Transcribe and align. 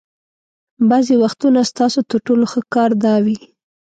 بعضې 0.89 1.13
وختونه 1.23 1.59
ستاسو 1.71 1.99
تر 2.09 2.17
ټولو 2.25 2.43
ښه 2.51 2.61
کار 2.73 2.91
دا 3.03 3.15
وي. 3.25 3.37